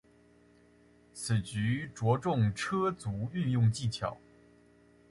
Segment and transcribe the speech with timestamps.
[1.13, 4.17] 此局着重车卒运用技巧。